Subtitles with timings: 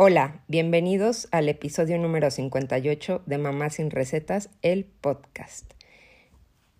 [0.00, 5.72] Hola, bienvenidos al episodio número 58 de Mamá sin Recetas, el podcast.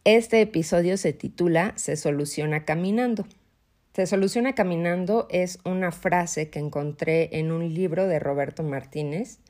[0.05, 3.27] Este episodio se titula Se soluciona caminando.
[3.93, 9.41] Se soluciona caminando es una frase que encontré en un libro de Roberto Martínez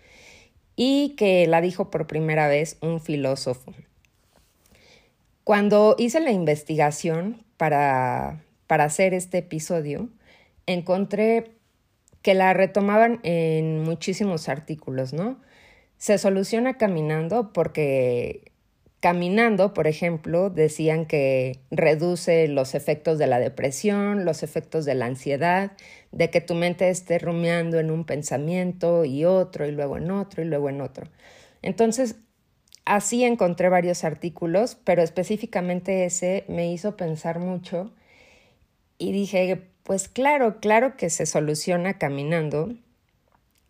[0.75, 3.75] y que la dijo por primera vez un filósofo.
[5.45, 10.09] Cuando hice la investigación para, para hacer este episodio,
[10.65, 11.58] encontré
[12.23, 15.41] que la retomaban en muchísimos artículos, ¿no?
[15.97, 18.53] Se soluciona caminando porque
[19.01, 25.07] caminando, por ejemplo, decían que reduce los efectos de la depresión, los efectos de la
[25.07, 25.73] ansiedad,
[26.11, 30.43] de que tu mente esté rumiando en un pensamiento y otro y luego en otro
[30.43, 31.07] y luego en otro.
[31.63, 32.17] Entonces,
[32.85, 37.93] así encontré varios artículos, pero específicamente ese me hizo pensar mucho
[38.99, 42.75] y dije, pues claro, claro que se soluciona caminando.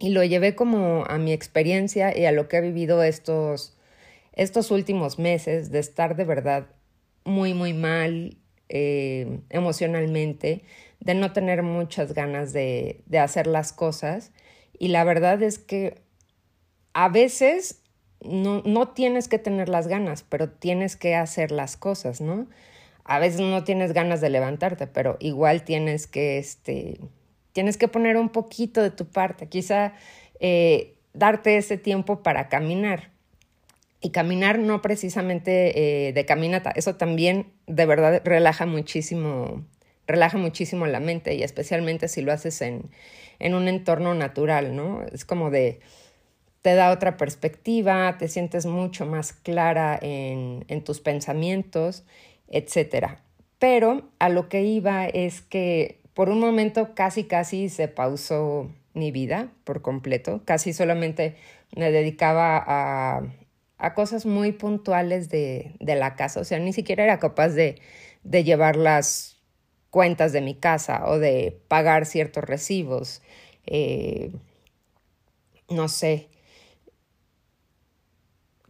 [0.00, 3.78] Y lo llevé como a mi experiencia y a lo que he vivido estos,
[4.32, 6.66] estos últimos meses de estar de verdad
[7.24, 8.36] muy, muy mal
[8.68, 10.64] eh, emocionalmente,
[10.98, 14.32] de no tener muchas ganas de, de hacer las cosas.
[14.76, 16.02] Y la verdad es que
[16.94, 17.80] a veces
[18.20, 22.48] no, no tienes que tener las ganas, pero tienes que hacer las cosas, ¿no?
[23.08, 27.00] A veces no tienes ganas de levantarte, pero igual tienes que, este,
[27.52, 29.94] tienes que poner un poquito de tu parte, quizá
[30.40, 33.10] eh, darte ese tiempo para caminar.
[34.02, 39.64] Y caminar no precisamente eh, de caminata, eso también de verdad relaja muchísimo,
[40.06, 42.90] relaja muchísimo la mente y especialmente si lo haces en,
[43.38, 45.02] en un entorno natural, ¿no?
[45.10, 45.80] Es como de,
[46.60, 52.04] te da otra perspectiva, te sientes mucho más clara en, en tus pensamientos
[52.50, 53.22] etcétera.
[53.58, 59.10] Pero a lo que iba es que por un momento casi casi se pausó mi
[59.10, 61.36] vida por completo, casi solamente
[61.76, 63.22] me dedicaba a,
[63.78, 67.80] a cosas muy puntuales de, de, la casa, o sea, ni siquiera era capaz de,
[68.24, 69.38] de llevar las
[69.90, 73.22] cuentas de mi casa o de pagar ciertos recibos,
[73.66, 74.32] eh,
[75.68, 76.28] no sé,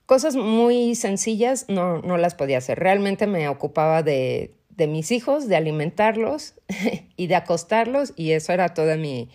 [0.09, 2.79] Cosas muy sencillas no, no las podía hacer.
[2.79, 6.55] Realmente me ocupaba de, de mis hijos, de alimentarlos
[7.17, 9.29] y de acostarlos y eso era toda mi,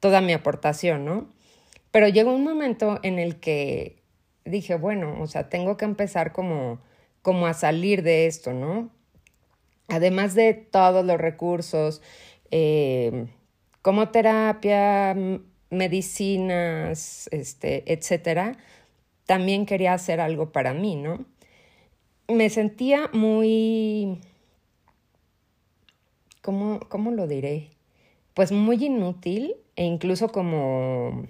[0.00, 1.28] toda mi aportación, ¿no?
[1.90, 4.02] Pero llegó un momento en el que
[4.46, 6.80] dije, bueno, o sea, tengo que empezar como,
[7.20, 8.88] como a salir de esto, ¿no?
[9.88, 12.00] Además de todos los recursos,
[12.50, 13.26] eh,
[13.82, 15.14] como terapia,
[15.68, 18.56] medicinas, este, etcétera,
[19.26, 21.24] también quería hacer algo para mí, ¿no?
[22.28, 24.20] Me sentía muy...
[26.42, 27.70] ¿Cómo, cómo lo diré?
[28.34, 31.26] Pues muy inútil e incluso como...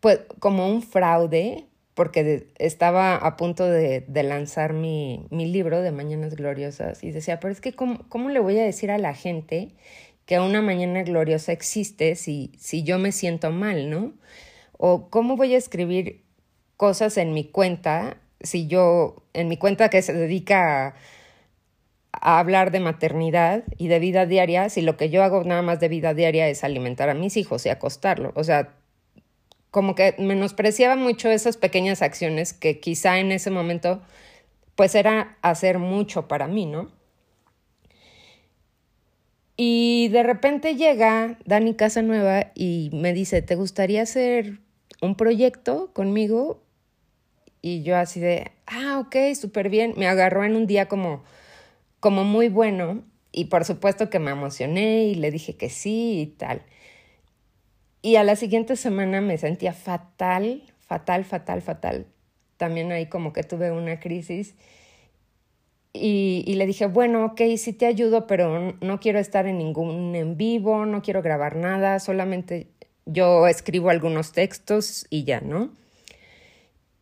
[0.00, 6.34] Pues como un fraude, porque estaba a punto de, lanzar mi, mi, libro de Mañanas
[6.34, 9.70] Gloriosas y decía, pero es que ¿cómo, ¿cómo, le voy a decir a la gente
[10.26, 14.12] que una mañana gloriosa existe si, si yo me siento mal, ¿no?
[14.78, 16.24] O cómo voy a escribir
[16.76, 20.94] cosas en mi cuenta si yo, en mi cuenta que se dedica
[22.12, 25.80] a, hablar de maternidad y de vida diaria, si lo que yo hago nada más
[25.80, 28.32] de vida diaria es alimentar a mis hijos y acostarlo.
[28.36, 28.74] O sea,
[29.70, 34.02] como que menospreciaba mucho esas pequeñas acciones que quizá en ese momento
[34.76, 36.90] pues era hacer mucho para mí, ¿no?
[39.56, 44.58] Y de repente llega Dani Casanueva y me dice, ¿te gustaría hacer
[45.00, 46.62] un proyecto conmigo?
[47.62, 49.94] Y yo así de, ah, ok, súper bien.
[49.96, 51.22] Me agarró en un día como,
[52.00, 56.26] como muy bueno y por supuesto que me emocioné y le dije que sí y
[56.26, 56.62] tal.
[58.02, 62.06] Y a la siguiente semana me sentía fatal, fatal, fatal, fatal.
[62.56, 64.56] También ahí como que tuve una crisis
[65.96, 70.36] y, le dije, bueno, ok, sí te ayudo, pero no quiero estar en ningún en
[70.36, 72.66] vivo, no quiero grabar nada, solamente
[73.06, 75.70] yo escribo algunos textos y ya, ¿no?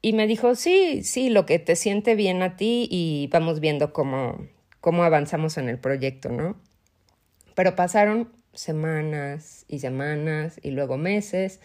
[0.02, 3.94] Y me dijo, sí, sí, lo que te siente bien a ti y vamos viendo
[3.94, 4.46] cómo,
[4.82, 6.56] cómo avanzamos en el proyecto, ¿no?
[7.54, 11.60] Pero pasaron semanas y semanas y luego meses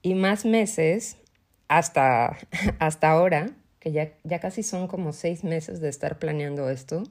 [0.00, 1.18] y más meses
[1.68, 2.38] hasta,
[2.78, 3.50] hasta ahora
[3.84, 7.02] que ya, ya casi son como seis meses de estar planeando esto,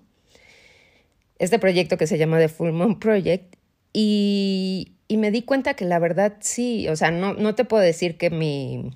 [1.38, 3.58] este proyecto que se llama The Full Moon Project,
[3.94, 7.84] y, y me di cuenta que la verdad sí, o sea, no, no te puedo
[7.84, 8.90] decir que mi,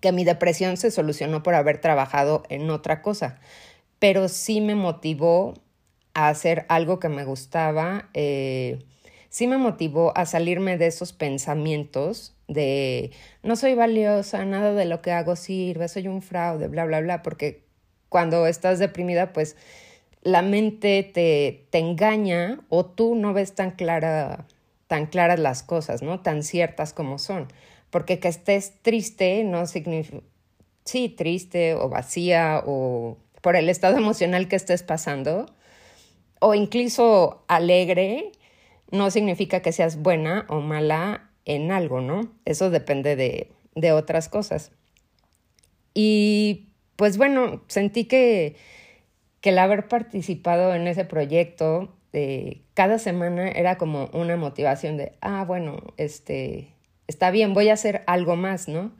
[0.00, 3.40] que mi depresión se solucionó por haber trabajado en otra cosa,
[3.98, 5.54] pero sí me motivó
[6.14, 8.78] a hacer algo que me gustaba, eh,
[9.36, 13.10] sí me motivó a salirme de esos pensamientos de
[13.42, 17.22] no soy valiosa, nada de lo que hago sirve, soy un fraude, bla, bla, bla,
[17.22, 17.62] porque
[18.08, 19.54] cuando estás deprimida, pues
[20.22, 24.46] la mente te, te engaña o tú no ves tan clara
[24.86, 26.20] tan claras las cosas, ¿no?
[26.20, 27.48] Tan ciertas como son.
[27.90, 30.24] Porque que estés triste no significa,
[30.86, 35.44] sí, triste o vacía o por el estado emocional que estés pasando,
[36.40, 38.32] o incluso alegre,
[38.90, 42.32] no significa que seas buena o mala en algo, ¿no?
[42.44, 44.72] Eso depende de, de otras cosas.
[45.94, 48.56] Y pues bueno, sentí que,
[49.40, 55.12] que el haber participado en ese proyecto este, cada semana era como una motivación de,
[55.20, 56.68] ah, bueno, este,
[57.06, 58.92] está bien, voy a hacer algo más, ¿no?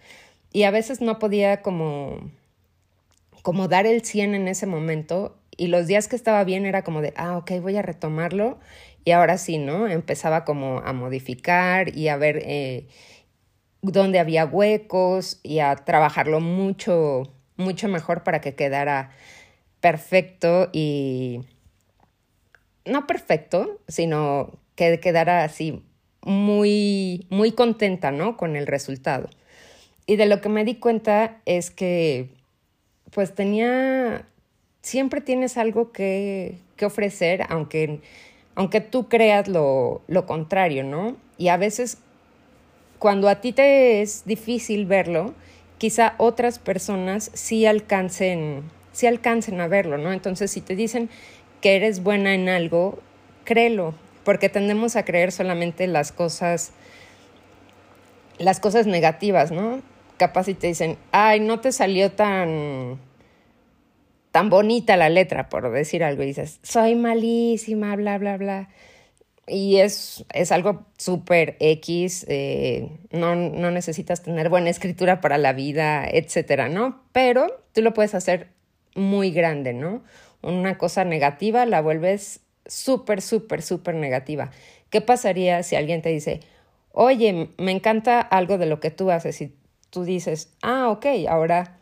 [0.53, 2.31] Y a veces no podía como,
[3.41, 7.01] como dar el 100 en ese momento y los días que estaba bien era como
[7.01, 8.59] de, ah, ok, voy a retomarlo
[9.05, 9.89] y ahora sí, ¿no?
[9.89, 12.87] Empezaba como a modificar y a ver eh,
[13.83, 19.11] dónde había huecos y a trabajarlo mucho, mucho mejor para que quedara
[19.81, 21.41] perfecto y
[22.85, 25.83] no perfecto, sino que quedara así
[26.23, 28.37] muy, muy contenta, ¿no?
[28.37, 29.31] Con el resultado.
[30.07, 32.31] Y de lo que me di cuenta es que,
[33.13, 34.27] pues tenía,
[34.87, 37.99] siempre tienes algo que, que ofrecer, aunque,
[38.55, 41.17] aunque tú creas lo, lo contrario, ¿no?
[41.37, 41.99] Y a veces,
[43.01, 45.35] cuando a ti te es difícil verlo,
[45.79, 48.63] quizá otras personas sí alcancen,
[48.93, 50.13] sí alcancen a verlo, ¿no?
[50.13, 51.11] Entonces, si te dicen
[51.61, 53.01] que eres buena en algo,
[53.43, 53.93] créelo,
[54.23, 56.71] porque tendemos a creer solamente las cosas,
[58.39, 59.83] las cosas negativas, ¿no?
[60.17, 63.01] Capaz si te dicen, ay, no te salió tan,
[64.37, 68.69] tan bonita la letra, por decir algo, y dices, soy malísima, bla, bla, bla.
[69.47, 75.55] Y es, es algo súper X, eh, no, no necesitas tener buena escritura para la
[75.55, 77.01] vida, etcétera, ¿no?
[77.13, 78.49] Pero tú lo puedes hacer
[78.95, 80.03] muy grande, ¿no?
[80.43, 84.51] una cosa negativa la vuelves súper, súper, súper negativa.
[84.91, 86.41] ¿Qué pasaría si alguien te dice,
[86.93, 89.57] oye, me encanta algo de lo que tú haces y
[89.89, 91.79] tú dices, ah, ok, ahora,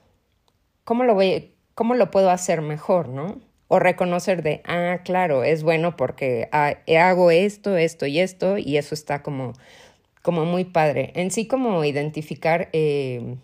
[0.84, 3.40] ¿cómo lo, voy, cómo lo puedo hacer mejor, no?
[3.68, 8.76] O reconocer de, ah, claro, es bueno porque ah, hago esto, esto y esto y
[8.76, 9.54] eso está como,
[10.22, 11.12] como muy padre.
[11.14, 13.36] En sí como identificar eh,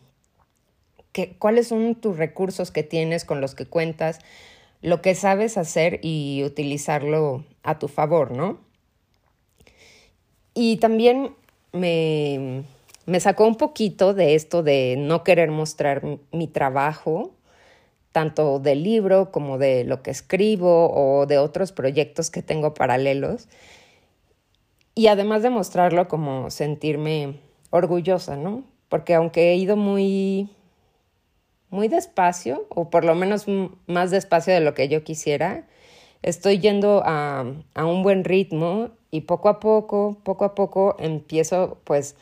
[1.38, 4.20] cuáles son tus recursos que tienes con los que cuentas,
[4.82, 8.58] lo que sabes hacer y utilizarlo a tu favor, ¿no?
[10.54, 11.34] Y también
[11.72, 12.62] me,
[13.06, 16.02] me sacó un poquito de esto de no querer mostrar
[16.32, 17.32] mi trabajo,
[18.12, 23.48] tanto del libro como de lo que escribo o de otros proyectos que tengo paralelos.
[24.94, 27.40] Y además de mostrarlo como sentirme
[27.70, 28.64] orgullosa, ¿no?
[28.88, 30.50] Porque aunque he ido muy
[31.70, 33.46] muy despacio, o por lo menos
[33.86, 35.66] más despacio de lo que yo quisiera.
[36.22, 41.78] Estoy yendo a, a un buen ritmo y poco a poco, poco a poco empiezo
[41.84, 42.16] pues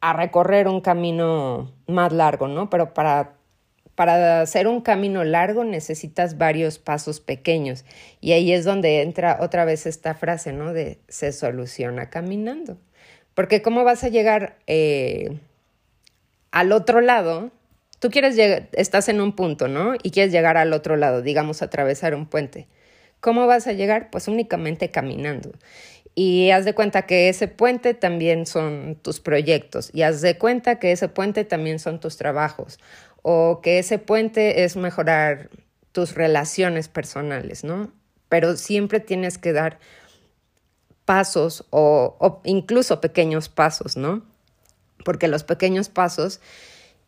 [0.00, 2.70] a recorrer un camino más largo, ¿no?
[2.70, 3.34] Pero para,
[4.00, 7.84] para hacer un camino largo necesitas varios pasos pequeños.
[8.22, 10.72] Y ahí es donde entra otra vez esta frase, ¿no?
[10.72, 12.78] De se soluciona caminando.
[13.34, 15.38] Porque ¿cómo vas a llegar eh,
[16.50, 17.50] al otro lado
[17.98, 19.92] Tú quieres llegar, estás en un punto, ¿no?
[20.02, 22.68] Y quieres llegar al otro lado, digamos, atravesar un puente.
[23.20, 24.08] ¿Cómo vas a llegar?
[24.08, 25.52] Pues únicamente caminando.
[26.14, 29.90] Y haz de cuenta que ese puente también son tus proyectos.
[29.92, 32.78] Y haz de cuenta que ese puente también son tus trabajos.
[33.22, 35.50] O que ese puente es mejorar
[35.92, 37.92] tus relaciones personales, ¿no?
[38.28, 39.78] Pero siempre tienes que dar
[41.04, 44.22] pasos o, incluso pequeños pasos, ¿no?
[45.04, 46.40] Porque los pequeños pasos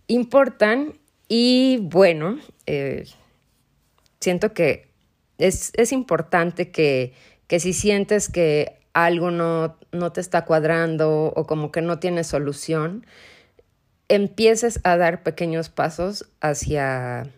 [0.08, 3.06] importan y bueno, eh,
[4.20, 4.88] siento que
[5.38, 7.12] es, es importante que,
[7.46, 12.24] que, si sientes que algo no, no te está cuadrando o como que no tiene
[12.24, 13.06] solución,
[14.14, 17.30] empieces a dar pequeños pasos hacia,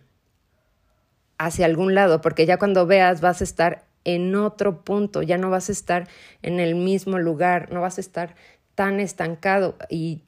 [1.38, 5.50] hacia algún lado, porque ya cuando veas vas a estar en otro punto, ya no
[5.50, 6.08] vas a estar
[6.42, 8.34] en el mismo lugar, no vas a estar
[8.74, 10.22] tan estancado y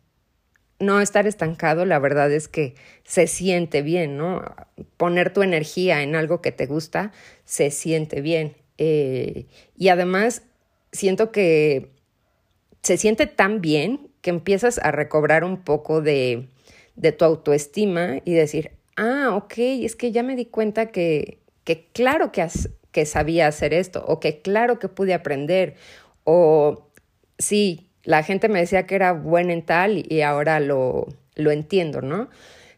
[0.78, 4.44] no estar estancado, la verdad es que se siente bien, ¿no?
[4.96, 7.10] Poner tu energía en algo que te gusta,
[7.44, 8.54] se siente bien.
[8.78, 10.42] Eh, y además,
[10.92, 11.90] siento que
[12.82, 16.49] se siente tan bien que empiezas a recobrar un poco de,
[16.97, 21.87] de tu autoestima y decir, ah, ok, es que ya me di cuenta que, que
[21.92, 22.45] claro que,
[22.90, 25.76] que sabía hacer esto, o que claro que pude aprender,
[26.25, 26.88] o
[27.38, 31.06] sí, la gente me decía que era buena en tal y ahora lo,
[31.37, 32.28] lo entiendo, ¿no?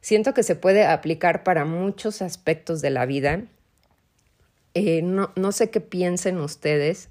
[0.03, 3.41] Siento que se puede aplicar para muchos aspectos de la vida.
[4.75, 7.09] Eh, no, no, sé qué piensen ustedes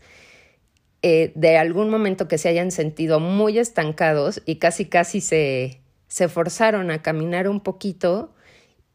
[1.09, 6.27] eh, de algún momento que se hayan sentido muy estancados y casi casi se, se
[6.27, 8.33] forzaron a caminar un poquito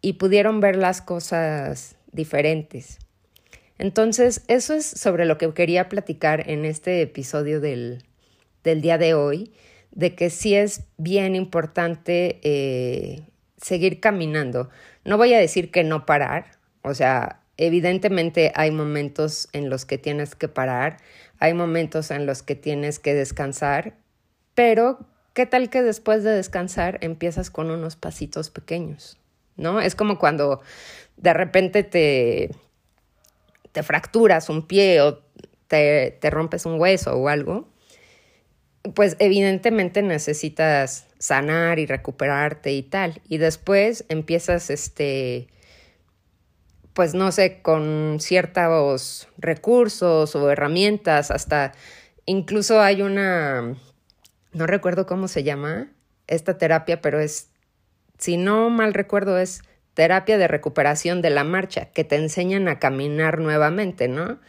[0.03, 2.99] y pudieron ver las cosas diferentes.
[3.79, 8.05] Entonces, eso es sobre lo que quería platicar en este episodio del,
[8.63, 9.51] del día de hoy,
[9.91, 13.23] de que sí es bien importante eh,
[13.57, 14.69] seguir caminando.
[15.07, 19.97] No voy a decir que no parar, o sea, evidentemente hay momentos en los que
[19.97, 20.99] tienes que parar,
[21.43, 23.95] hay momentos en los que tienes que descansar,
[24.55, 25.01] pero
[25.35, 29.19] ¿qué tal que después de descansar empiezas con unos pasitos pequeños?
[29.57, 29.81] ¿No?
[29.81, 30.61] Es como cuando
[31.17, 32.55] de repente te,
[33.73, 35.19] te fracturas un pie o
[35.67, 37.69] te, te rompes un hueso o algo
[38.95, 43.21] pues evidentemente necesitas sanar y recuperarte y tal.
[43.29, 45.49] Y después empiezas, este,
[46.95, 51.73] pues no sé, con ciertos recursos o herramientas, hasta
[52.27, 53.77] incluso hay una,
[54.53, 55.89] no recuerdo cómo se llama
[56.27, 57.51] esta terapia, pero es,
[58.19, 59.63] si no mal recuerdo, es
[59.95, 64.41] terapia de recuperación de la marcha, que te enseñan a caminar nuevamente, ¿no?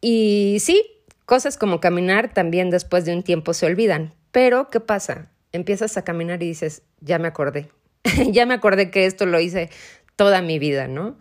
[0.00, 4.14] Y sí, Cosas como caminar también después de un tiempo se olvidan.
[4.32, 5.30] Pero, ¿qué pasa?
[5.52, 7.68] Empiezas a caminar y dices, ya me acordé.
[8.30, 9.68] ya me acordé que esto lo hice
[10.18, 11.16] toda mi vida, ¿no?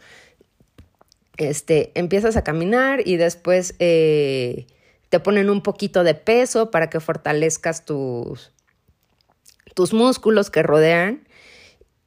[1.37, 4.67] Este, empiezas a caminar y después eh,
[5.07, 8.51] te ponen un poquito de peso para que fortalezcas tus,
[9.73, 11.27] tus músculos que rodean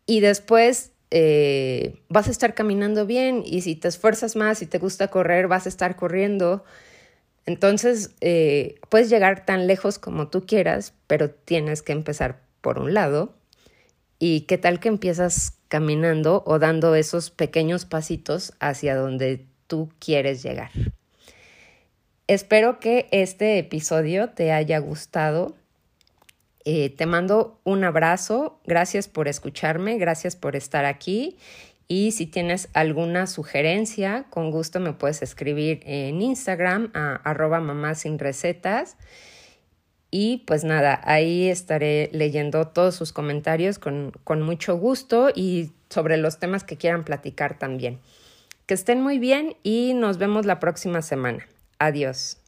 [0.05, 4.79] y después eh, vas a estar caminando bien y si te esfuerzas más y te
[4.79, 6.65] gusta correr, vas a estar corriendo
[7.47, 12.95] entonces, eh, puedes llegar tan lejos como tú quieras, pero tienes que empezar por un
[12.95, 13.35] lado.
[14.23, 20.43] ¿Y qué tal que empiezas caminando o dando esos pequeños pasitos hacia donde tú quieres
[20.43, 20.71] llegar?
[22.27, 25.57] Espero que este episodio te haya gustado.
[26.67, 28.61] Eh, te mando un abrazo.
[28.67, 29.97] Gracias por escucharme.
[29.97, 31.39] Gracias por estar aquí.
[31.89, 37.95] Y si tienes alguna sugerencia, con gusto me puedes escribir en Instagram a arroba mamá
[37.95, 38.99] sin recetas.
[40.11, 46.17] Y pues nada, ahí estaré leyendo todos sus comentarios con, con mucho gusto y sobre
[46.17, 48.01] los temas que quieran platicar también.
[48.67, 51.47] Que estén muy bien y nos vemos la próxima semana.
[51.79, 52.40] Adiós.